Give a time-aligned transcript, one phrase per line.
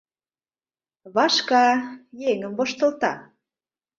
[1.15, 1.65] Вашка—
[2.29, 3.13] еҥым воштылта.